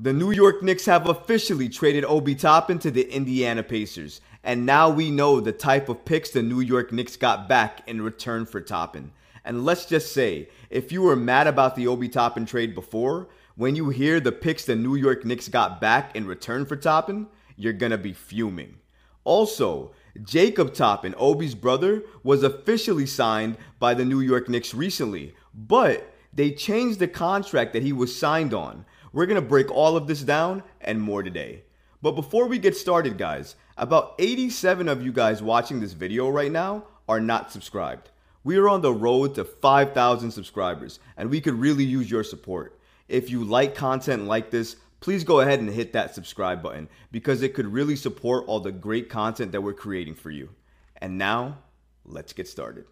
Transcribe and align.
The 0.00 0.12
New 0.12 0.30
York 0.30 0.62
Knicks 0.62 0.86
have 0.86 1.08
officially 1.08 1.68
traded 1.68 2.04
Obi 2.04 2.36
Toppin 2.36 2.78
to 2.78 2.90
the 2.92 3.12
Indiana 3.12 3.64
Pacers, 3.64 4.20
and 4.44 4.64
now 4.64 4.88
we 4.88 5.10
know 5.10 5.40
the 5.40 5.50
type 5.50 5.88
of 5.88 6.04
picks 6.04 6.30
the 6.30 6.40
New 6.40 6.60
York 6.60 6.92
Knicks 6.92 7.16
got 7.16 7.48
back 7.48 7.82
in 7.88 8.00
return 8.00 8.46
for 8.46 8.60
Toppin. 8.60 9.10
And 9.44 9.64
let's 9.64 9.86
just 9.86 10.12
say, 10.12 10.50
if 10.70 10.92
you 10.92 11.02
were 11.02 11.16
mad 11.16 11.48
about 11.48 11.74
the 11.74 11.88
Obi 11.88 12.08
Toppin 12.08 12.46
trade 12.46 12.76
before, 12.76 13.26
when 13.56 13.74
you 13.74 13.88
hear 13.88 14.20
the 14.20 14.30
picks 14.30 14.64
the 14.64 14.76
New 14.76 14.94
York 14.94 15.24
Knicks 15.24 15.48
got 15.48 15.80
back 15.80 16.14
in 16.14 16.28
return 16.28 16.64
for 16.64 16.76
Toppin, 16.76 17.26
you're 17.56 17.72
gonna 17.72 17.98
be 17.98 18.12
fuming. 18.12 18.76
Also, 19.24 19.90
Jacob 20.22 20.74
Toppin, 20.74 21.16
Obi's 21.18 21.56
brother, 21.56 22.04
was 22.22 22.44
officially 22.44 23.06
signed 23.06 23.56
by 23.80 23.94
the 23.94 24.04
New 24.04 24.20
York 24.20 24.48
Knicks 24.48 24.74
recently, 24.74 25.34
but 25.52 26.14
they 26.32 26.52
changed 26.52 27.00
the 27.00 27.08
contract 27.08 27.72
that 27.72 27.82
he 27.82 27.92
was 27.92 28.16
signed 28.16 28.54
on. 28.54 28.84
We're 29.12 29.26
going 29.26 29.40
to 29.40 29.48
break 29.48 29.70
all 29.70 29.96
of 29.96 30.06
this 30.06 30.22
down 30.22 30.62
and 30.80 31.00
more 31.00 31.22
today. 31.22 31.62
But 32.02 32.12
before 32.12 32.46
we 32.46 32.58
get 32.58 32.76
started, 32.76 33.18
guys, 33.18 33.56
about 33.76 34.14
87 34.18 34.88
of 34.88 35.02
you 35.02 35.12
guys 35.12 35.42
watching 35.42 35.80
this 35.80 35.92
video 35.92 36.28
right 36.28 36.52
now 36.52 36.84
are 37.08 37.20
not 37.20 37.50
subscribed. 37.50 38.10
We 38.44 38.56
are 38.56 38.68
on 38.68 38.82
the 38.82 38.92
road 38.92 39.34
to 39.34 39.44
5,000 39.44 40.30
subscribers, 40.30 41.00
and 41.16 41.30
we 41.30 41.40
could 41.40 41.54
really 41.54 41.84
use 41.84 42.10
your 42.10 42.22
support. 42.22 42.78
If 43.08 43.30
you 43.30 43.44
like 43.44 43.74
content 43.74 44.26
like 44.26 44.50
this, 44.50 44.76
please 45.00 45.24
go 45.24 45.40
ahead 45.40 45.60
and 45.60 45.70
hit 45.70 45.92
that 45.92 46.14
subscribe 46.14 46.62
button 46.62 46.88
because 47.10 47.42
it 47.42 47.54
could 47.54 47.66
really 47.66 47.96
support 47.96 48.44
all 48.46 48.60
the 48.60 48.72
great 48.72 49.08
content 49.08 49.52
that 49.52 49.62
we're 49.62 49.72
creating 49.72 50.14
for 50.14 50.30
you. 50.30 50.50
And 50.98 51.18
now, 51.18 51.58
let's 52.04 52.32
get 52.32 52.48
started. 52.48 52.84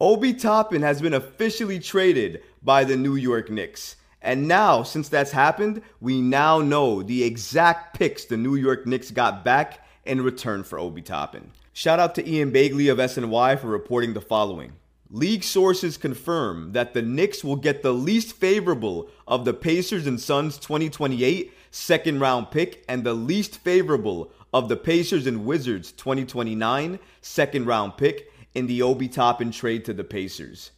Obi 0.00 0.32
Toppin 0.32 0.82
has 0.82 1.02
been 1.02 1.12
officially 1.12 1.78
traded 1.78 2.42
by 2.62 2.84
the 2.84 2.96
New 2.96 3.16
York 3.16 3.50
Knicks. 3.50 3.96
And 4.22 4.46
now, 4.46 4.82
since 4.82 5.08
that's 5.08 5.30
happened, 5.30 5.82
we 6.00 6.20
now 6.20 6.60
know 6.60 7.02
the 7.02 7.24
exact 7.24 7.98
picks 7.98 8.24
the 8.24 8.36
New 8.36 8.54
York 8.54 8.86
Knicks 8.86 9.10
got 9.10 9.44
back 9.44 9.86
in 10.04 10.22
return 10.22 10.62
for 10.62 10.78
Obi 10.78 11.02
Toppin. 11.02 11.50
Shout 11.72 11.98
out 11.98 12.14
to 12.16 12.28
Ian 12.28 12.50
Bagley 12.50 12.88
of 12.88 12.98
SNY 12.98 13.58
for 13.58 13.68
reporting 13.68 14.12
the 14.12 14.20
following. 14.20 14.72
League 15.12 15.42
sources 15.42 15.96
confirm 15.96 16.72
that 16.72 16.94
the 16.94 17.02
Knicks 17.02 17.42
will 17.42 17.56
get 17.56 17.82
the 17.82 17.92
least 17.92 18.36
favorable 18.36 19.08
of 19.26 19.44
the 19.44 19.54
Pacers 19.54 20.06
and 20.06 20.20
Suns 20.20 20.56
2028 20.58 21.52
second 21.70 22.20
round 22.20 22.50
pick 22.50 22.84
and 22.88 23.02
the 23.02 23.14
least 23.14 23.58
favorable 23.58 24.30
of 24.52 24.68
the 24.68 24.76
Pacers 24.76 25.26
and 25.26 25.44
Wizards 25.44 25.92
2029 25.92 26.98
second 27.22 27.66
round 27.66 27.96
pick 27.96 28.32
in 28.54 28.66
the 28.66 28.82
Obi 28.82 29.08
Toppin 29.08 29.50
trade 29.50 29.84
to 29.84 29.92
the 29.92 30.04
Pacers 30.04 30.72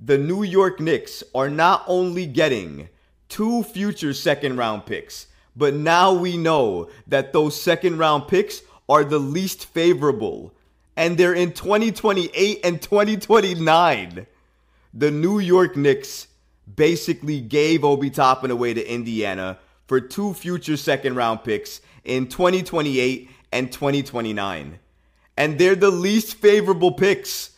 the 0.00 0.18
New 0.18 0.42
York 0.42 0.80
Knicks 0.80 1.24
are 1.34 1.48
not 1.48 1.84
only 1.86 2.26
getting 2.26 2.88
two 3.28 3.62
future 3.62 4.14
second 4.14 4.56
round 4.56 4.86
picks, 4.86 5.26
but 5.56 5.74
now 5.74 6.12
we 6.12 6.36
know 6.36 6.88
that 7.06 7.32
those 7.32 7.60
second 7.60 7.98
round 7.98 8.28
picks 8.28 8.62
are 8.88 9.04
the 9.04 9.18
least 9.18 9.66
favorable. 9.66 10.54
And 10.96 11.16
they're 11.16 11.34
in 11.34 11.52
2028 11.52 12.60
and 12.64 12.80
2029. 12.80 14.26
The 14.94 15.10
New 15.10 15.38
York 15.38 15.76
Knicks 15.76 16.28
basically 16.76 17.40
gave 17.40 17.84
Obi 17.84 18.10
Toppin 18.10 18.50
away 18.50 18.74
to 18.74 18.92
Indiana 18.92 19.58
for 19.86 20.00
two 20.00 20.34
future 20.34 20.76
second 20.76 21.16
round 21.16 21.44
picks 21.44 21.80
in 22.04 22.28
2028 22.28 23.30
and 23.52 23.72
2029. 23.72 24.78
And 25.36 25.58
they're 25.58 25.76
the 25.76 25.90
least 25.90 26.36
favorable 26.36 26.92
picks. 26.92 27.50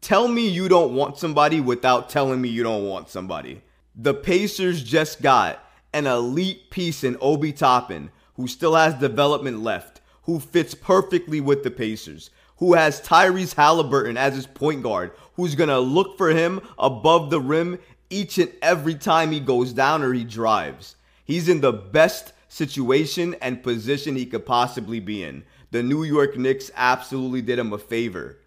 Tell 0.00 0.28
me 0.28 0.48
you 0.48 0.68
don't 0.68 0.94
want 0.94 1.18
somebody 1.18 1.60
without 1.60 2.08
telling 2.08 2.40
me 2.40 2.48
you 2.48 2.62
don't 2.62 2.86
want 2.86 3.08
somebody. 3.08 3.62
The 3.94 4.14
Pacers 4.14 4.82
just 4.82 5.22
got 5.22 5.62
an 5.92 6.06
elite 6.06 6.70
piece 6.70 7.02
in 7.02 7.16
Obi 7.20 7.52
Toppin, 7.52 8.10
who 8.36 8.46
still 8.46 8.74
has 8.74 8.94
development 8.94 9.62
left, 9.62 10.00
who 10.22 10.38
fits 10.38 10.74
perfectly 10.74 11.40
with 11.40 11.64
the 11.64 11.70
Pacers, 11.70 12.30
who 12.58 12.74
has 12.74 13.00
Tyrese 13.00 13.54
Halliburton 13.54 14.16
as 14.16 14.34
his 14.34 14.46
point 14.46 14.82
guard, 14.82 15.12
who's 15.34 15.54
going 15.54 15.68
to 15.68 15.80
look 15.80 16.16
for 16.16 16.30
him 16.30 16.60
above 16.78 17.30
the 17.30 17.40
rim 17.40 17.78
each 18.10 18.38
and 18.38 18.52
every 18.62 18.94
time 18.94 19.32
he 19.32 19.40
goes 19.40 19.72
down 19.72 20.02
or 20.02 20.12
he 20.12 20.24
drives. 20.24 20.96
He's 21.24 21.48
in 21.48 21.60
the 21.60 21.72
best 21.72 22.32
situation 22.48 23.34
and 23.42 23.62
position 23.62 24.16
he 24.16 24.26
could 24.26 24.46
possibly 24.46 25.00
be 25.00 25.22
in. 25.22 25.44
The 25.70 25.82
New 25.82 26.04
York 26.04 26.36
Knicks 26.36 26.70
absolutely 26.74 27.42
did 27.42 27.58
him 27.58 27.72
a 27.72 27.78
favor. 27.78 28.38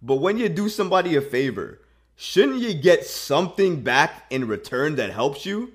But 0.00 0.16
when 0.16 0.38
you 0.38 0.48
do 0.48 0.68
somebody 0.68 1.16
a 1.16 1.20
favor, 1.20 1.80
shouldn't 2.16 2.60
you 2.60 2.74
get 2.74 3.04
something 3.04 3.82
back 3.82 4.26
in 4.30 4.46
return 4.46 4.96
that 4.96 5.10
helps 5.10 5.44
you? 5.44 5.72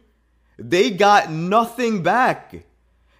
They 0.57 0.91
got 0.91 1.31
nothing 1.31 2.03
back. 2.03 2.55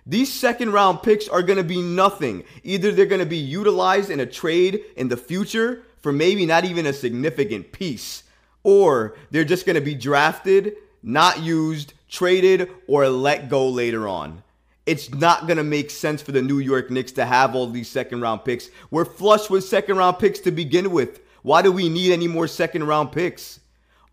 These 0.05 0.31
second 0.31 0.71
round 0.73 1.01
picks 1.01 1.27
are 1.27 1.41
going 1.41 1.57
to 1.57 1.63
be 1.63 1.81
nothing. 1.81 2.43
Either 2.63 2.91
they're 2.91 3.05
going 3.05 3.19
to 3.19 3.25
be 3.25 3.37
utilized 3.37 4.09
in 4.09 4.19
a 4.19 4.25
trade 4.25 4.81
in 4.95 5.07
the 5.07 5.17
future 5.17 5.83
for 6.01 6.11
maybe 6.11 6.45
not 6.45 6.65
even 6.65 6.85
a 6.85 6.93
significant 6.93 7.71
piece, 7.71 8.23
or 8.63 9.15
they're 9.31 9.45
just 9.45 9.65
going 9.65 9.75
to 9.75 9.81
be 9.81 9.95
drafted, 9.95 10.75
not 11.01 11.41
used, 11.41 11.93
traded, 12.09 12.69
or 12.87 13.07
let 13.07 13.49
go 13.49 13.67
later 13.69 14.07
on 14.07 14.42
it's 14.85 15.13
not 15.13 15.47
going 15.47 15.57
to 15.57 15.63
make 15.63 15.89
sense 15.89 16.21
for 16.21 16.31
the 16.33 16.41
New 16.41 16.59
York 16.59 16.91
Knicks 16.91 17.13
to 17.13 17.25
have 17.25 17.55
all 17.55 17.67
these 17.67 17.89
second 17.89 18.21
round 18.21 18.43
picks. 18.43 18.69
We're 18.91 19.05
flush 19.05 19.49
with 19.49 19.63
second 19.63 19.97
round 19.97 20.19
picks 20.19 20.39
to 20.41 20.51
begin 20.51 20.91
with. 20.91 21.21
Why 21.41 21.61
do 21.61 21.71
we 21.71 21.89
need 21.89 22.11
any 22.11 22.27
more 22.27 22.47
second 22.47 22.85
round 22.85 23.11
picks? 23.11 23.59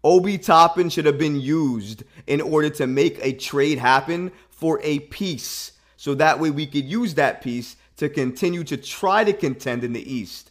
Obi 0.02 0.38
Toppin 0.38 0.88
should 0.88 1.06
have 1.06 1.18
been 1.18 1.40
used 1.40 2.04
in 2.26 2.40
order 2.40 2.70
to 2.70 2.86
make 2.86 3.18
a 3.20 3.32
trade 3.32 3.78
happen 3.78 4.32
for 4.48 4.80
a 4.82 5.00
piece. 5.00 5.72
So 5.96 6.14
that 6.14 6.38
way 6.38 6.50
we 6.50 6.66
could 6.66 6.86
use 6.86 7.14
that 7.14 7.42
piece 7.42 7.76
to 7.96 8.08
continue 8.08 8.64
to 8.64 8.76
try 8.76 9.24
to 9.24 9.32
contend 9.32 9.84
in 9.84 9.92
the 9.92 10.12
East. 10.12 10.50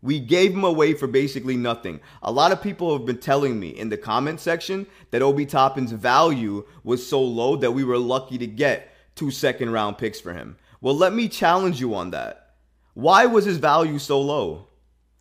We 0.00 0.20
gave 0.20 0.52
him 0.52 0.64
away 0.64 0.92
for 0.92 1.06
basically 1.06 1.56
nothing. 1.56 1.98
A 2.22 2.30
lot 2.30 2.52
of 2.52 2.62
people 2.62 2.92
have 2.96 3.06
been 3.06 3.18
telling 3.18 3.58
me 3.58 3.70
in 3.70 3.88
the 3.88 3.96
comment 3.96 4.38
section 4.38 4.86
that 5.10 5.22
Obi 5.22 5.46
Toppin's 5.46 5.92
value 5.92 6.64
was 6.84 7.04
so 7.04 7.20
low 7.22 7.56
that 7.56 7.72
we 7.72 7.82
were 7.82 7.98
lucky 7.98 8.38
to 8.38 8.46
get 8.46 8.93
two 9.14 9.30
second 9.30 9.70
round 9.70 9.98
picks 9.98 10.20
for 10.20 10.32
him. 10.32 10.56
Well, 10.80 10.96
let 10.96 11.14
me 11.14 11.28
challenge 11.28 11.80
you 11.80 11.94
on 11.94 12.10
that. 12.10 12.54
Why 12.94 13.26
was 13.26 13.44
his 13.44 13.58
value 13.58 13.98
so 13.98 14.20
low? 14.20 14.68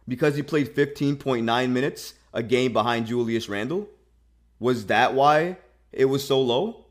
Because 0.07 0.35
he 0.35 0.43
played 0.43 0.75
15.9 0.75 1.69
minutes 1.69 2.13
a 2.33 2.43
game 2.43 2.73
behind 2.73 3.07
Julius 3.07 3.47
Randle? 3.47 3.87
Was 4.59 4.87
that 4.87 5.13
why 5.13 5.57
it 5.91 6.05
was 6.05 6.25
so 6.25 6.41
low? 6.41 6.85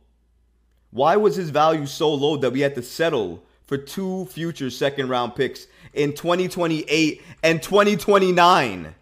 Why 0.90 1.16
was 1.16 1.36
his 1.36 1.50
value 1.50 1.86
so 1.86 2.12
low 2.14 2.36
that 2.36 2.52
we 2.52 2.60
had 2.60 2.74
to 2.76 2.82
settle 2.82 3.42
for 3.64 3.76
two 3.76 4.26
future 4.26 4.70
second 4.70 5.08
round 5.08 5.34
picks 5.34 5.66
in 5.94 6.12
2028 6.12 7.22
and 7.42 7.62
2029? 7.62 8.94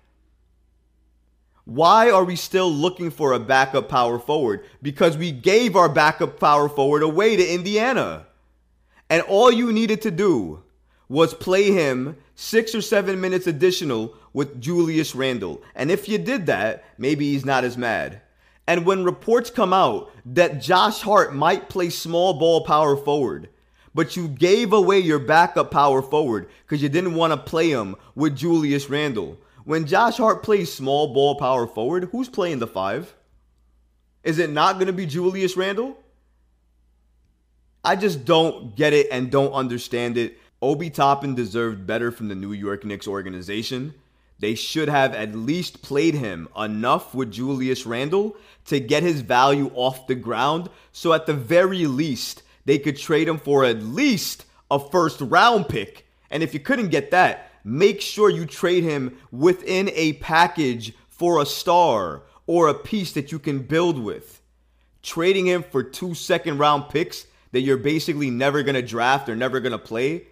Why 1.71 2.11
are 2.11 2.25
we 2.25 2.35
still 2.35 2.69
looking 2.69 3.13
for 3.13 3.33
a 3.33 3.39
backup 3.39 3.89
power 3.89 4.19
forward? 4.19 4.65
Because 4.83 5.17
we 5.17 5.31
gave 5.31 5.77
our 5.77 5.89
backup 5.89 6.41
power 6.41 6.69
forward 6.69 7.05
away 7.05 7.37
to 7.37 7.49
Indiana. 7.49 8.27
And 9.09 9.23
all 9.23 9.53
you 9.53 9.73
needed 9.73 10.03
to 10.03 10.11
do 10.11 10.65
was 11.09 11.33
play 11.33 11.71
him 11.71 12.17
six 12.35 12.75
or 12.75 12.83
seven 12.83 13.21
minutes 13.21 13.47
additional 13.47 14.17
with 14.33 14.61
Julius 14.61 15.15
Randle. 15.15 15.63
And 15.77 15.93
if 15.93 16.09
you 16.09 16.19
did 16.19 16.47
that, 16.47 16.83
maybe 16.99 17.31
he's 17.31 17.45
not 17.45 17.63
as 17.63 17.79
mad. 17.79 18.21
And 18.67 18.85
when 18.85 19.05
reports 19.05 19.49
come 19.49 19.73
out 19.73 20.11
that 20.27 20.61
Josh 20.61 21.03
Hart 21.03 21.37
might 21.37 21.69
play 21.69 21.89
small 21.91 22.35
ball 22.35 22.65
power 22.65 22.97
forward, 22.97 23.49
but 23.95 24.17
you 24.17 24.27
gave 24.27 24.73
away 24.73 24.99
your 24.99 25.21
backup 25.21 25.71
power 25.71 26.03
forward 26.03 26.49
because 26.67 26.83
you 26.83 26.89
didn't 26.89 27.15
want 27.15 27.33
to 27.33 27.37
play 27.37 27.71
him 27.71 27.95
with 28.17 28.35
Julius 28.37 28.91
Randle, 28.91 29.39
when 29.71 29.87
Josh 29.87 30.17
Hart 30.17 30.43
plays 30.43 30.73
small 30.73 31.15
ball 31.15 31.37
power 31.37 31.65
forward, 31.65 32.09
who's 32.11 32.29
playing 32.29 32.59
the 32.59 32.67
five? 32.67 33.15
Is 34.25 34.41
it 34.41 34.51
not 34.51 34.75
going 34.75 34.89
to 34.89 34.93
be 34.93 35.07
Julius 35.07 35.57
Randle? 35.57 35.97
I 37.85 37.95
just 37.95 38.25
don't 38.25 38.75
get 38.75 38.93
it 38.95 39.07
and 39.13 39.31
don't 39.31 39.53
understand 39.53 40.19
it. 40.19 40.37
Obi 40.61 40.91
Toppin 40.91 41.37
deserved 41.37 41.87
better 41.87 42.11
from 42.11 42.27
the 42.27 42.35
New 42.35 42.51
York 42.51 42.85
Knicks 42.85 43.07
organization. 43.07 43.95
They 44.41 44.57
should 44.57 44.89
have 44.89 45.15
at 45.15 45.37
least 45.37 45.83
played 45.83 46.15
him 46.15 46.49
enough 46.59 47.15
with 47.15 47.31
Julius 47.31 47.87
Randle 47.87 48.37
to 48.65 48.81
get 48.81 49.05
his 49.05 49.21
value 49.21 49.71
off 49.77 50.09
the 50.09 50.17
ground. 50.17 50.69
So 50.91 51.13
at 51.13 51.27
the 51.27 51.35
very 51.35 51.87
least, 51.87 52.43
they 52.65 52.81
could 52.81 52.97
trade 52.97 53.29
him 53.29 53.39
for 53.39 53.65
at 53.65 53.85
least 53.85 54.47
a 54.69 54.81
first 54.81 55.21
round 55.21 55.69
pick. 55.69 56.09
And 56.29 56.43
if 56.43 56.55
you 56.55 56.59
couldn't 56.59 56.89
get 56.89 57.13
that, 57.13 57.50
make 57.65 58.01
sure 58.01 58.31
you 58.31 58.47
trade 58.47 58.85
him 58.85 59.17
within 59.31 59.91
a 59.95 60.15
package 60.15 60.93
for 61.09 61.41
a 61.41 61.47
star 61.47 62.23
or 62.47 62.69
a 62.69 62.75
piece 62.75 63.13
that 63.13 63.31
you 63.31 63.39
can 63.39 63.61
build 63.61 63.99
with. 63.99 64.41
Trading 65.03 65.47
him 65.47 65.63
for 65.63 65.83
two 65.83 66.15
second 66.15 66.59
round 66.59 66.89
picks 66.89 67.27
that 67.53 67.61
you're 67.61 67.77
basically 67.77 68.31
never 68.31 68.63
going 68.63 68.75
to 68.75 68.83
draft 68.83 69.29
or 69.29 69.37
never 69.37 69.61
going 69.61 69.73
to 69.73 69.79
play 69.79 70.27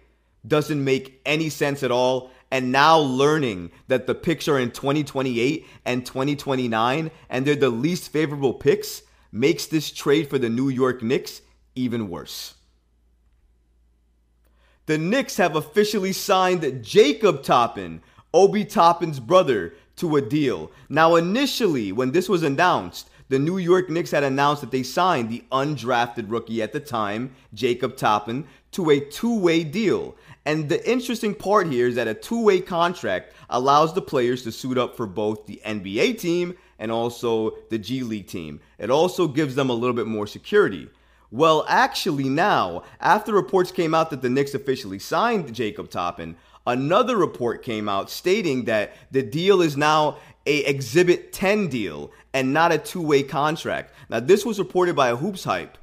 doesn't 0.47 0.83
make 0.83 1.21
any 1.25 1.49
sense 1.49 1.83
at 1.83 1.91
all. 1.91 2.31
And 2.51 2.71
now 2.71 2.97
learning 2.97 3.71
that 3.87 4.07
the 4.07 4.15
picks 4.15 4.47
are 4.47 4.57
in 4.57 4.71
2028 4.71 5.65
and 5.85 6.05
2029 6.05 7.11
and 7.29 7.45
they're 7.45 7.55
the 7.55 7.69
least 7.69 8.11
favorable 8.11 8.53
picks 8.53 9.03
makes 9.31 9.67
this 9.67 9.91
trade 9.91 10.29
for 10.29 10.39
the 10.39 10.49
New 10.49 10.69
York 10.69 11.03
Knicks 11.03 11.41
even 11.75 12.09
worse. 12.09 12.55
The 14.89 14.97
Knicks 14.97 15.37
have 15.37 15.55
officially 15.55 16.11
signed 16.13 16.83
Jacob 16.83 17.43
Toppin, 17.43 18.01
Obi 18.33 18.65
Toppin's 18.65 19.19
brother, 19.19 19.75
to 19.97 20.15
a 20.15 20.21
deal. 20.21 20.71
Now, 20.89 21.13
initially, 21.13 21.91
when 21.91 22.11
this 22.11 22.27
was 22.27 22.41
announced, 22.41 23.11
the 23.27 23.37
New 23.37 23.59
York 23.59 23.91
Knicks 23.91 24.09
had 24.09 24.23
announced 24.23 24.61
that 24.61 24.71
they 24.71 24.81
signed 24.81 25.29
the 25.29 25.43
undrafted 25.51 26.31
rookie 26.31 26.63
at 26.63 26.73
the 26.73 26.79
time, 26.79 27.35
Jacob 27.53 27.97
Toppin, 27.97 28.47
to 28.71 28.89
a 28.89 28.99
two 28.99 29.37
way 29.37 29.63
deal. 29.63 30.15
And 30.47 30.67
the 30.67 30.83
interesting 30.89 31.35
part 31.35 31.67
here 31.67 31.87
is 31.87 31.93
that 31.93 32.07
a 32.07 32.15
two 32.15 32.43
way 32.43 32.59
contract 32.59 33.35
allows 33.51 33.93
the 33.93 34.01
players 34.01 34.41
to 34.41 34.51
suit 34.51 34.79
up 34.79 34.97
for 34.97 35.05
both 35.05 35.45
the 35.45 35.61
NBA 35.63 36.17
team 36.17 36.55
and 36.79 36.91
also 36.91 37.51
the 37.69 37.77
G 37.77 38.01
League 38.01 38.25
team. 38.25 38.59
It 38.79 38.89
also 38.89 39.27
gives 39.27 39.53
them 39.53 39.69
a 39.69 39.73
little 39.73 39.95
bit 39.95 40.07
more 40.07 40.25
security. 40.25 40.89
Well, 41.31 41.63
actually, 41.67 42.27
now, 42.27 42.83
after 42.99 43.33
reports 43.33 43.71
came 43.71 43.93
out 43.93 44.09
that 44.09 44.21
the 44.21 44.29
Knicks 44.29 44.55
officially 44.55 44.97
signed 44.97 45.53
Jacob 45.53 45.89
Toppin, 45.89 46.35
another 46.65 47.17
report 47.17 47.61
came 47.61 47.87
out 47.87 48.09
stating 48.09 48.65
that 48.65 48.93
the 49.11 49.21
deal 49.21 49.61
is 49.61 49.77
now 49.77 50.17
a 50.47 50.65
Exhibit 50.65 51.31
10 51.31 51.67
deal 51.67 52.11
and 52.33 52.51
not 52.51 52.71
a 52.71 52.79
two-way 52.79 53.21
contract. 53.21 53.93
Now, 54.09 54.19
this 54.19 54.43
was 54.43 54.57
reported 54.57 54.95
by 54.95 55.09
a 55.09 55.15
Hoops 55.15 55.43
Hype. 55.43 55.77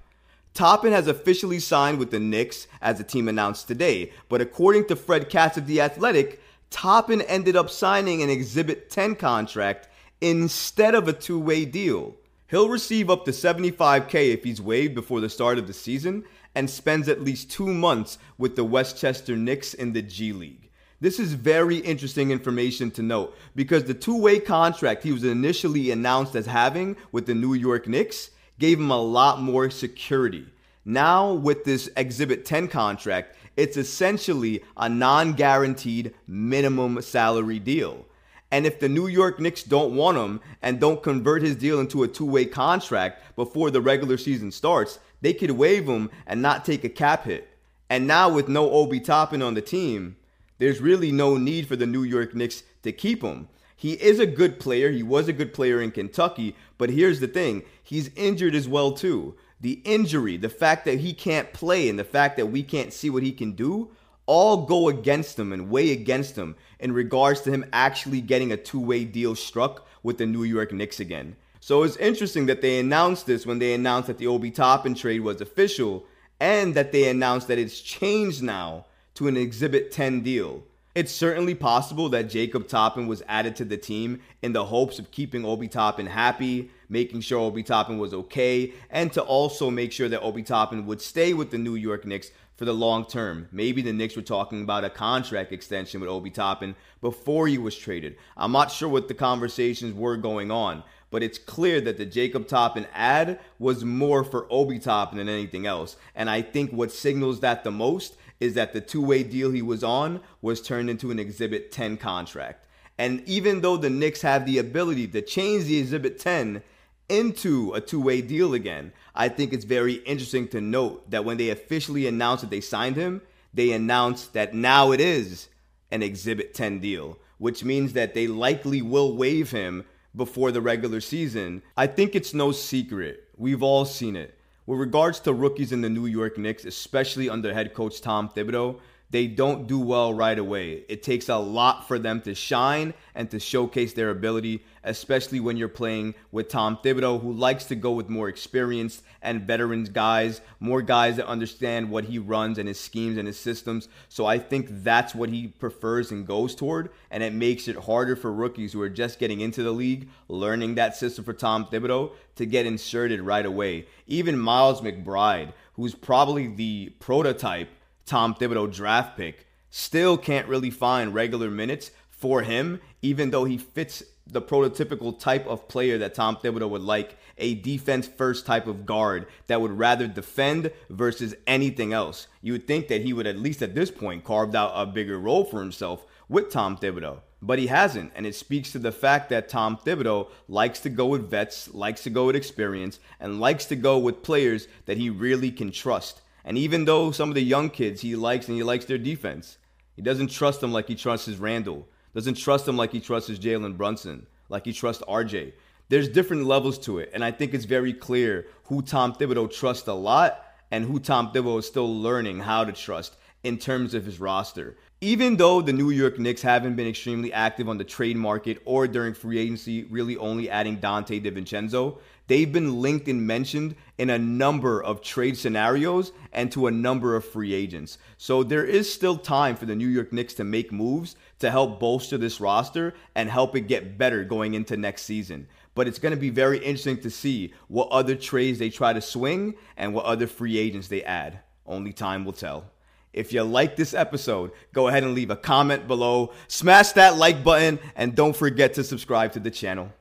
Toppin 0.52 0.92
has 0.92 1.06
officially 1.06 1.60
signed 1.60 1.98
with 1.98 2.10
the 2.10 2.18
Knicks, 2.18 2.66
as 2.80 2.98
the 2.98 3.04
team 3.04 3.28
announced 3.28 3.68
today. 3.68 4.10
But 4.28 4.40
according 4.40 4.86
to 4.86 4.96
Fred 4.96 5.28
Katz 5.28 5.58
of 5.58 5.66
The 5.66 5.80
Athletic, 5.80 6.40
Toppin 6.70 7.22
ended 7.22 7.54
up 7.54 7.70
signing 7.70 8.22
an 8.22 8.30
Exhibit 8.30 8.90
10 8.90 9.14
contract 9.16 9.88
instead 10.20 10.94
of 10.94 11.06
a 11.06 11.12
two 11.12 11.38
way 11.38 11.64
deal. 11.64 12.16
He'll 12.48 12.68
receive 12.68 13.10
up 13.10 13.24
to 13.24 13.32
75K 13.32 14.32
if 14.32 14.44
he's 14.44 14.60
waived 14.60 14.94
before 14.94 15.20
the 15.20 15.28
start 15.28 15.58
of 15.58 15.66
the 15.66 15.72
season 15.72 16.24
and 16.54 16.70
spends 16.70 17.08
at 17.08 17.20
least 17.20 17.50
two 17.50 17.66
months 17.66 18.18
with 18.38 18.54
the 18.54 18.64
Westchester 18.64 19.36
Knicks 19.36 19.74
in 19.74 19.92
the 19.92 20.02
G 20.02 20.32
League. 20.32 20.70
This 21.00 21.18
is 21.18 21.32
very 21.34 21.78
interesting 21.78 22.30
information 22.30 22.90
to 22.92 23.02
note 23.02 23.36
because 23.56 23.84
the 23.84 23.94
two 23.94 24.16
way 24.16 24.38
contract 24.38 25.02
he 25.02 25.12
was 25.12 25.24
initially 25.24 25.90
announced 25.90 26.36
as 26.36 26.46
having 26.46 26.96
with 27.10 27.26
the 27.26 27.34
New 27.34 27.54
York 27.54 27.88
Knicks 27.88 28.30
gave 28.60 28.78
him 28.78 28.90
a 28.90 29.02
lot 29.02 29.40
more 29.40 29.68
security. 29.68 30.46
Now, 30.84 31.32
with 31.32 31.64
this 31.64 31.90
Exhibit 31.96 32.44
10 32.44 32.68
contract, 32.68 33.36
it's 33.56 33.76
essentially 33.76 34.62
a 34.76 34.88
non 34.88 35.32
guaranteed 35.32 36.14
minimum 36.28 37.02
salary 37.02 37.58
deal. 37.58 38.06
And 38.50 38.64
if 38.64 38.78
the 38.78 38.88
New 38.88 39.06
York 39.06 39.40
Knicks 39.40 39.62
don't 39.62 39.96
want 39.96 40.18
him 40.18 40.40
and 40.62 40.80
don't 40.80 41.02
convert 41.02 41.42
his 41.42 41.56
deal 41.56 41.80
into 41.80 42.02
a 42.02 42.08
two 42.08 42.24
way 42.24 42.44
contract 42.44 43.22
before 43.34 43.70
the 43.70 43.80
regular 43.80 44.16
season 44.16 44.52
starts, 44.52 44.98
they 45.20 45.32
could 45.32 45.50
waive 45.52 45.88
him 45.88 46.10
and 46.26 46.40
not 46.40 46.64
take 46.64 46.84
a 46.84 46.88
cap 46.88 47.24
hit. 47.24 47.48
And 47.88 48.06
now, 48.06 48.28
with 48.28 48.48
no 48.48 48.70
Obi 48.70 49.00
Toppin 49.00 49.42
on 49.42 49.54
the 49.54 49.60
team, 49.60 50.16
there's 50.58 50.80
really 50.80 51.12
no 51.12 51.36
need 51.36 51.68
for 51.68 51.76
the 51.76 51.86
New 51.86 52.02
York 52.02 52.34
Knicks 52.34 52.62
to 52.82 52.92
keep 52.92 53.22
him. 53.22 53.48
He 53.76 53.92
is 53.92 54.18
a 54.18 54.26
good 54.26 54.58
player. 54.58 54.90
He 54.90 55.02
was 55.02 55.28
a 55.28 55.32
good 55.32 55.52
player 55.52 55.82
in 55.82 55.90
Kentucky, 55.90 56.56
but 56.78 56.90
here's 56.90 57.20
the 57.20 57.28
thing 57.28 57.62
he's 57.82 58.10
injured 58.16 58.54
as 58.54 58.66
well, 58.66 58.92
too. 58.92 59.36
The 59.60 59.80
injury, 59.84 60.36
the 60.36 60.48
fact 60.48 60.84
that 60.84 61.00
he 61.00 61.12
can't 61.12 61.52
play, 61.52 61.88
and 61.88 61.98
the 61.98 62.04
fact 62.04 62.36
that 62.36 62.46
we 62.46 62.62
can't 62.62 62.92
see 62.92 63.10
what 63.10 63.22
he 63.22 63.32
can 63.32 63.52
do 63.52 63.90
all 64.26 64.66
go 64.66 64.88
against 64.88 65.38
him 65.38 65.52
and 65.52 65.70
weigh 65.70 65.92
against 65.92 66.36
him 66.36 66.56
in 66.78 66.92
regards 66.92 67.40
to 67.42 67.50
him 67.50 67.64
actually 67.72 68.20
getting 68.20 68.52
a 68.52 68.56
two 68.56 68.80
way 68.80 69.04
deal 69.04 69.34
struck 69.34 69.86
with 70.02 70.18
the 70.18 70.26
New 70.26 70.42
York 70.42 70.72
Knicks 70.72 71.00
again. 71.00 71.36
So 71.60 71.82
it's 71.82 71.96
interesting 71.96 72.46
that 72.46 72.60
they 72.60 72.78
announced 72.78 73.26
this 73.26 73.46
when 73.46 73.58
they 73.58 73.74
announced 73.74 74.06
that 74.08 74.18
the 74.18 74.26
Obi 74.26 74.50
Toppin 74.50 74.94
trade 74.94 75.20
was 75.20 75.40
official 75.40 76.04
and 76.38 76.74
that 76.74 76.92
they 76.92 77.08
announced 77.08 77.48
that 77.48 77.58
it's 77.58 77.80
changed 77.80 78.42
now 78.42 78.86
to 79.14 79.26
an 79.26 79.36
Exhibit 79.36 79.90
10 79.90 80.20
deal. 80.20 80.62
It's 80.96 81.12
certainly 81.12 81.54
possible 81.54 82.08
that 82.08 82.30
Jacob 82.30 82.68
Toppin 82.68 83.06
was 83.06 83.22
added 83.28 83.54
to 83.56 83.66
the 83.66 83.76
team 83.76 84.22
in 84.40 84.54
the 84.54 84.64
hopes 84.64 84.98
of 84.98 85.10
keeping 85.10 85.44
Obi 85.44 85.68
Toppin 85.68 86.06
happy, 86.06 86.70
making 86.88 87.20
sure 87.20 87.38
Obi 87.38 87.62
Toppin 87.62 87.98
was 87.98 88.14
okay, 88.14 88.72
and 88.88 89.12
to 89.12 89.20
also 89.20 89.70
make 89.70 89.92
sure 89.92 90.08
that 90.08 90.22
Obi 90.22 90.42
Toppin 90.42 90.86
would 90.86 91.02
stay 91.02 91.34
with 91.34 91.50
the 91.50 91.58
New 91.58 91.74
York 91.74 92.06
Knicks 92.06 92.30
for 92.56 92.64
the 92.64 92.72
long 92.72 93.04
term. 93.04 93.46
Maybe 93.52 93.82
the 93.82 93.92
Knicks 93.92 94.16
were 94.16 94.22
talking 94.22 94.62
about 94.62 94.84
a 94.86 94.88
contract 94.88 95.52
extension 95.52 96.00
with 96.00 96.08
Obi 96.08 96.30
Toppin 96.30 96.74
before 97.02 97.46
he 97.46 97.58
was 97.58 97.76
traded. 97.76 98.16
I'm 98.34 98.52
not 98.52 98.72
sure 98.72 98.88
what 98.88 99.08
the 99.08 99.12
conversations 99.12 99.94
were 99.94 100.16
going 100.16 100.50
on, 100.50 100.82
but 101.16 101.22
it's 101.22 101.38
clear 101.38 101.80
that 101.80 101.96
the 101.96 102.04
Jacob 102.04 102.46
Toppin 102.46 102.86
ad 102.92 103.40
was 103.58 103.86
more 103.86 104.22
for 104.22 104.46
Obi 104.50 104.78
Toppin 104.78 105.16
than 105.16 105.30
anything 105.30 105.64
else. 105.64 105.96
And 106.14 106.28
I 106.28 106.42
think 106.42 106.72
what 106.72 106.92
signals 106.92 107.40
that 107.40 107.64
the 107.64 107.70
most 107.70 108.18
is 108.38 108.52
that 108.52 108.74
the 108.74 108.82
two 108.82 109.00
way 109.00 109.22
deal 109.22 109.50
he 109.50 109.62
was 109.62 109.82
on 109.82 110.20
was 110.42 110.60
turned 110.60 110.90
into 110.90 111.10
an 111.10 111.18
Exhibit 111.18 111.72
10 111.72 111.96
contract. 111.96 112.66
And 112.98 113.26
even 113.26 113.62
though 113.62 113.78
the 113.78 113.88
Knicks 113.88 114.20
have 114.20 114.44
the 114.44 114.58
ability 114.58 115.06
to 115.06 115.22
change 115.22 115.64
the 115.64 115.78
Exhibit 115.78 116.18
10 116.18 116.62
into 117.08 117.72
a 117.72 117.80
two 117.80 118.02
way 118.02 118.20
deal 118.20 118.52
again, 118.52 118.92
I 119.14 119.30
think 119.30 119.54
it's 119.54 119.64
very 119.64 119.94
interesting 119.94 120.48
to 120.48 120.60
note 120.60 121.10
that 121.10 121.24
when 121.24 121.38
they 121.38 121.48
officially 121.48 122.06
announced 122.06 122.42
that 122.42 122.50
they 122.50 122.60
signed 122.60 122.96
him, 122.96 123.22
they 123.54 123.72
announced 123.72 124.34
that 124.34 124.52
now 124.52 124.92
it 124.92 125.00
is 125.00 125.48
an 125.90 126.02
Exhibit 126.02 126.52
10 126.52 126.80
deal, 126.80 127.16
which 127.38 127.64
means 127.64 127.94
that 127.94 128.12
they 128.12 128.26
likely 128.26 128.82
will 128.82 129.16
waive 129.16 129.52
him 129.52 129.86
before 130.16 130.50
the 130.50 130.60
regular 130.60 131.00
season. 131.00 131.62
I 131.76 131.86
think 131.86 132.14
it's 132.14 132.34
no 132.34 132.52
secret. 132.52 133.28
We've 133.36 133.62
all 133.62 133.84
seen 133.84 134.16
it. 134.16 134.38
With 134.64 134.80
regards 134.80 135.20
to 135.20 135.32
rookies 135.32 135.70
in 135.70 135.82
the 135.82 135.88
New 135.88 136.06
York 136.06 136.38
Knicks, 136.38 136.64
especially 136.64 137.28
under 137.28 137.54
head 137.54 137.74
coach 137.74 138.00
Tom 138.00 138.28
Thibodeau, 138.28 138.80
they 139.10 139.26
don't 139.26 139.66
do 139.66 139.78
well 139.78 140.12
right 140.12 140.38
away. 140.38 140.84
It 140.88 141.02
takes 141.02 141.28
a 141.28 141.36
lot 141.36 141.86
for 141.86 141.98
them 141.98 142.20
to 142.22 142.34
shine 142.34 142.92
and 143.14 143.30
to 143.30 143.38
showcase 143.38 143.92
their 143.92 144.10
ability, 144.10 144.64
especially 144.82 145.38
when 145.38 145.56
you're 145.56 145.68
playing 145.68 146.14
with 146.32 146.48
Tom 146.48 146.78
Thibodeau, 146.82 147.20
who 147.20 147.32
likes 147.32 147.64
to 147.66 147.76
go 147.76 147.92
with 147.92 148.08
more 148.08 148.28
experienced 148.28 149.02
and 149.22 149.42
veterans 149.42 149.88
guys, 149.88 150.40
more 150.60 150.82
guys 150.82 151.16
that 151.16 151.26
understand 151.26 151.90
what 151.90 152.04
he 152.04 152.18
runs 152.18 152.58
and 152.58 152.68
his 152.68 152.80
schemes 152.80 153.16
and 153.16 153.26
his 153.26 153.38
systems. 153.38 153.88
So 154.08 154.26
I 154.26 154.38
think 154.38 154.66
that's 154.82 155.14
what 155.14 155.28
he 155.28 155.48
prefers 155.48 156.10
and 156.10 156.26
goes 156.26 156.54
toward, 156.54 156.90
and 157.10 157.22
it 157.22 157.32
makes 157.32 157.68
it 157.68 157.76
harder 157.76 158.16
for 158.16 158.32
rookies 158.32 158.72
who 158.72 158.82
are 158.82 158.88
just 158.88 159.18
getting 159.18 159.40
into 159.40 159.62
the 159.62 159.72
league, 159.72 160.08
learning 160.28 160.74
that 160.74 160.96
system 160.96 161.24
for 161.24 161.32
Tom 161.32 161.66
Thibodeau, 161.66 162.12
to 162.36 162.46
get 162.46 162.66
inserted 162.66 163.20
right 163.20 163.46
away. 163.46 163.86
Even 164.06 164.38
Miles 164.38 164.80
McBride, 164.80 165.52
who's 165.74 165.94
probably 165.94 166.48
the 166.48 166.92
prototype 167.00 167.68
Tom 168.06 168.34
Thibodeau 168.34 168.72
draft 168.72 169.16
pick, 169.16 169.46
still 169.68 170.16
can't 170.16 170.48
really 170.48 170.70
find 170.70 171.12
regular 171.12 171.50
minutes 171.50 171.90
for 172.08 172.42
him, 172.42 172.80
even 173.02 173.30
though 173.30 173.44
he 173.44 173.58
fits 173.58 174.02
the 174.26 174.40
prototypical 174.42 175.16
type 175.18 175.46
of 175.46 175.68
player 175.68 175.98
that 175.98 176.14
Tom 176.14 176.36
Thibodeau 176.36 176.68
would 176.70 176.82
like 176.82 177.16
a 177.38 177.54
defense 177.56 178.06
first 178.06 178.46
type 178.46 178.66
of 178.66 178.86
guard 178.86 179.26
that 179.46 179.60
would 179.60 179.72
rather 179.72 180.06
defend 180.06 180.70
versus 180.88 181.34
anything 181.46 181.92
else. 181.92 182.26
You 182.40 182.52
would 182.52 182.66
think 182.66 182.88
that 182.88 183.02
he 183.02 183.12
would, 183.12 183.26
at 183.26 183.38
least 183.38 183.62
at 183.62 183.74
this 183.74 183.90
point, 183.90 184.24
carved 184.24 184.56
out 184.56 184.72
a 184.74 184.86
bigger 184.86 185.18
role 185.18 185.44
for 185.44 185.60
himself 185.60 186.06
with 186.28 186.50
Tom 186.50 186.76
Thibodeau. 186.76 187.20
But 187.42 187.58
he 187.58 187.66
hasn't, 187.66 188.12
and 188.16 188.26
it 188.26 188.34
speaks 188.34 188.72
to 188.72 188.78
the 188.78 188.90
fact 188.90 189.28
that 189.28 189.48
Tom 189.48 189.76
Thibodeau 189.76 190.28
likes 190.48 190.80
to 190.80 190.88
go 190.88 191.06
with 191.06 191.30
vets, 191.30 191.72
likes 191.74 192.02
to 192.04 192.10
go 192.10 192.26
with 192.26 192.36
experience, 192.36 192.98
and 193.20 193.38
likes 193.38 193.66
to 193.66 193.76
go 193.76 193.98
with 193.98 194.22
players 194.22 194.66
that 194.86 194.96
he 194.96 195.10
really 195.10 195.50
can 195.52 195.70
trust. 195.70 196.22
And 196.46 196.56
even 196.56 196.84
though 196.84 197.10
some 197.10 197.28
of 197.28 197.34
the 197.34 197.42
young 197.42 197.68
kids 197.68 198.00
he 198.00 198.14
likes 198.14 198.46
and 198.46 198.56
he 198.56 198.62
likes 198.62 198.84
their 198.84 198.98
defense, 198.98 199.58
he 199.96 200.00
doesn't 200.00 200.30
trust 200.30 200.60
them 200.60 200.72
like 200.72 200.86
he 200.86 200.94
trusts 200.94 201.26
his 201.26 201.38
Randle. 201.38 201.88
Doesn't 202.14 202.38
trust 202.38 202.64
them 202.64 202.76
like 202.76 202.92
he 202.92 203.00
trusts 203.00 203.28
his 203.28 203.40
Jalen 203.40 203.76
Brunson, 203.76 204.26
like 204.48 204.64
he 204.64 204.72
trusts 204.72 205.02
RJ. 205.06 205.52
There's 205.88 206.08
different 206.08 206.46
levels 206.46 206.78
to 206.80 206.98
it, 206.98 207.10
and 207.12 207.24
I 207.24 207.32
think 207.32 207.52
it's 207.52 207.64
very 207.64 207.92
clear 207.92 208.46
who 208.64 208.80
Tom 208.80 209.12
Thibodeau 209.12 209.52
trusts 209.52 209.88
a 209.88 209.92
lot 209.92 210.44
and 210.70 210.84
who 210.84 210.98
Tom 211.00 211.32
Thibodeau 211.32 211.58
is 211.58 211.66
still 211.66 212.00
learning 212.00 212.40
how 212.40 212.64
to 212.64 212.72
trust 212.72 213.16
in 213.42 213.58
terms 213.58 213.92
of 213.92 214.04
his 214.04 214.20
roster. 214.20 214.76
Even 215.02 215.36
though 215.36 215.60
the 215.60 215.74
New 215.74 215.90
York 215.90 216.18
Knicks 216.18 216.40
haven't 216.40 216.74
been 216.74 216.88
extremely 216.88 217.30
active 217.30 217.68
on 217.68 217.76
the 217.76 217.84
trade 217.84 218.16
market 218.16 218.62
or 218.64 218.88
during 218.88 219.12
free 219.12 219.36
agency, 219.36 219.84
really 219.84 220.16
only 220.16 220.48
adding 220.48 220.78
Donte 220.78 221.22
DiVincenzo, 221.22 221.98
they've 222.28 222.50
been 222.50 222.80
linked 222.80 223.06
and 223.06 223.26
mentioned 223.26 223.76
in 223.98 224.08
a 224.08 224.18
number 224.18 224.82
of 224.82 225.02
trade 225.02 225.36
scenarios 225.36 226.12
and 226.32 226.50
to 226.50 226.66
a 226.66 226.70
number 226.70 227.14
of 227.14 227.26
free 227.26 227.52
agents. 227.52 227.98
So 228.16 228.42
there 228.42 228.64
is 228.64 228.90
still 228.90 229.18
time 229.18 229.54
for 229.54 229.66
the 229.66 229.76
New 229.76 229.86
York 229.86 230.14
Knicks 230.14 230.32
to 230.34 230.44
make 230.44 230.72
moves 230.72 231.14
to 231.40 231.50
help 231.50 231.78
bolster 231.78 232.16
this 232.16 232.40
roster 232.40 232.94
and 233.14 233.28
help 233.28 233.54
it 233.54 233.68
get 233.68 233.98
better 233.98 234.24
going 234.24 234.54
into 234.54 234.78
next 234.78 235.02
season. 235.02 235.46
But 235.74 235.88
it's 235.88 235.98
going 235.98 236.14
to 236.14 236.20
be 236.20 236.30
very 236.30 236.56
interesting 236.56 237.02
to 237.02 237.10
see 237.10 237.52
what 237.68 237.90
other 237.90 238.14
trades 238.14 238.58
they 238.58 238.70
try 238.70 238.94
to 238.94 239.02
swing 239.02 239.56
and 239.76 239.92
what 239.92 240.06
other 240.06 240.26
free 240.26 240.56
agents 240.56 240.88
they 240.88 241.04
add. 241.04 241.40
Only 241.66 241.92
time 241.92 242.24
will 242.24 242.32
tell. 242.32 242.70
If 243.16 243.32
you 243.32 243.42
like 243.42 243.76
this 243.76 243.94
episode, 243.94 244.52
go 244.74 244.88
ahead 244.88 245.02
and 245.02 245.14
leave 245.14 245.30
a 245.30 245.36
comment 245.36 245.88
below, 245.88 246.32
smash 246.48 246.92
that 246.92 247.16
like 247.16 247.42
button, 247.42 247.78
and 247.96 248.14
don't 248.14 248.36
forget 248.36 248.74
to 248.74 248.84
subscribe 248.84 249.32
to 249.32 249.40
the 249.40 249.50
channel. 249.50 249.92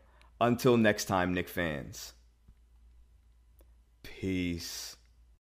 Until 0.42 0.76
next 0.76 1.06
time, 1.06 1.34
Nick 1.34 1.48
fans. 1.48 2.14
Peace. 4.04 4.95